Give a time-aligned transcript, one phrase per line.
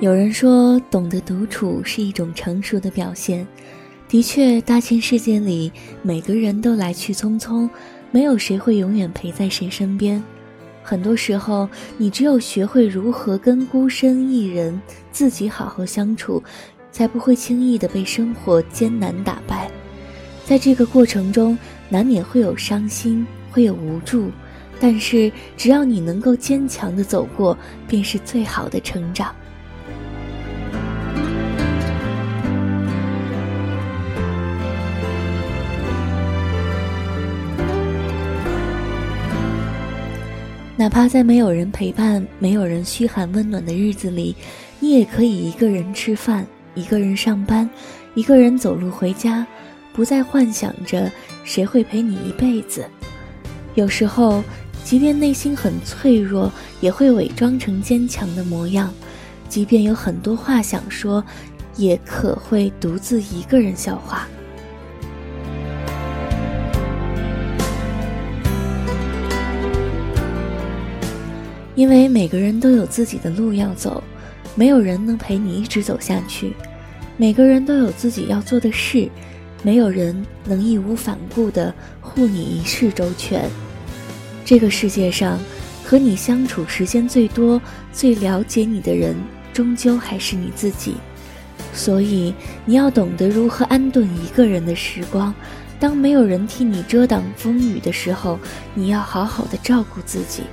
[0.00, 3.46] 有人说，懂得独处是一种成熟的表现。
[4.08, 7.68] 的确，大千世界里，每个人都来去匆匆，
[8.10, 10.22] 没有谁会永远陪在谁身边。
[10.82, 14.78] 很多时候，你只有学会如何跟孤身一人
[15.12, 16.42] 自己好好相处，
[16.90, 19.70] 才不会轻易的被生活艰难打败。
[20.44, 21.56] 在这个过程中，
[21.88, 24.30] 难免会有伤心，会有无助，
[24.80, 27.56] 但是只要你能够坚强的走过，
[27.88, 29.34] 便是最好的成长。
[40.76, 44.34] 哪怕在没有人陪伴、没有人嘘寒问暖的日子里，
[44.80, 46.44] 你也可以一个人吃饭，
[46.74, 47.70] 一个人上班，
[48.14, 49.46] 一个人走路回家，
[49.92, 51.08] 不再幻想着
[51.44, 52.84] 谁会陪你一辈子。
[53.76, 54.42] 有时候，
[54.82, 58.88] 即便内心很脆弱，也会伪装成坚强的模样；
[59.48, 61.24] 即便有很多话想说，
[61.76, 64.26] 也可会独自一个人消化。
[71.74, 74.02] 因为每个人都有自己的路要走，
[74.54, 76.52] 没有人能陪你一直走下去。
[77.16, 79.08] 每个人都有自己要做的事，
[79.62, 83.50] 没有人能义无反顾地护你一世周全。
[84.44, 85.38] 这个世界上，
[85.84, 87.60] 和你相处时间最多、
[87.92, 89.16] 最了解你的人，
[89.52, 90.94] 终究还是你自己。
[91.72, 92.32] 所以，
[92.64, 95.34] 你要懂得如何安顿一个人的时光。
[95.80, 98.38] 当没有人替你遮挡风雨的时候，
[98.74, 100.44] 你要好好的照顾自己。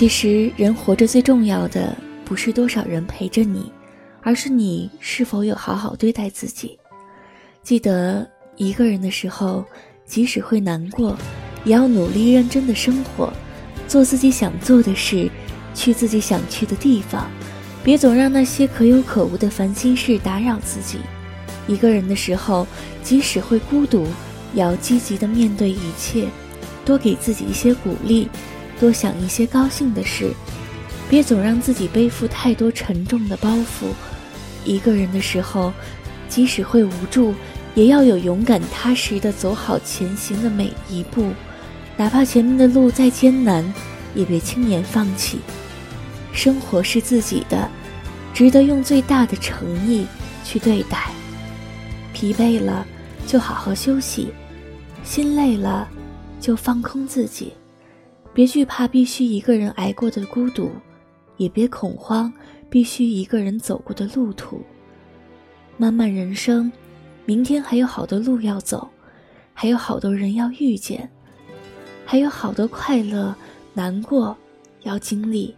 [0.00, 1.94] 其实，人活着最重要的
[2.24, 3.70] 不是多少人陪着你，
[4.22, 6.78] 而是你是否有好好对待自己。
[7.62, 9.62] 记得一个人的时候，
[10.06, 11.14] 即使会难过，
[11.66, 13.30] 也要努力认真的生活，
[13.86, 15.30] 做自己想做的事，
[15.74, 17.30] 去自己想去的地方，
[17.84, 21.00] 别总让那些可有可无的烦心事打扰自己。
[21.68, 22.66] 一个人的时候，
[23.02, 24.06] 即使会孤独，
[24.54, 26.26] 也要积极的面对一切，
[26.86, 28.30] 多给自己一些鼓励。
[28.80, 30.32] 多想一些高兴的事，
[31.08, 33.92] 别总让自己背负太多沉重的包袱。
[34.64, 35.72] 一个人的时候，
[36.28, 37.34] 即使会无助，
[37.74, 41.30] 也要有勇敢踏实的走好前行的每一步。
[41.96, 43.70] 哪怕前面的路再艰难，
[44.14, 45.40] 也别轻言放弃。
[46.32, 47.70] 生活是自己的，
[48.32, 50.06] 值得用最大的诚意
[50.42, 51.10] 去对待。
[52.14, 52.86] 疲惫了，
[53.26, 54.28] 就好好休息；
[55.04, 55.86] 心累了，
[56.40, 57.52] 就放空自己。
[58.40, 60.72] 别惧怕必须一个人挨过的孤独，
[61.36, 62.32] 也别恐慌
[62.70, 64.62] 必须一个人走过的路途。
[65.76, 66.72] 漫漫人生，
[67.26, 68.88] 明天还有好多路要走，
[69.52, 71.06] 还有好多人要遇见，
[72.06, 73.36] 还有好多快乐、
[73.74, 74.34] 难过
[74.84, 75.54] 要经历。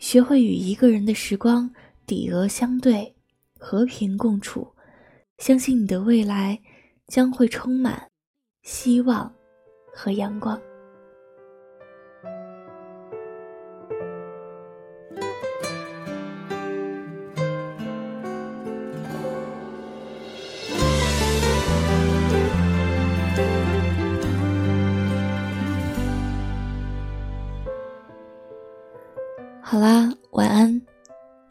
[0.00, 1.70] 学会与一个人的时光
[2.04, 3.14] 抵额相对，
[3.56, 4.66] 和平共处，
[5.38, 6.60] 相信你的未来
[7.06, 8.02] 将会充满
[8.64, 9.32] 希望
[9.94, 10.60] 和阳光。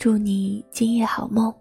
[0.02, 1.61] 祝你今夜好梦。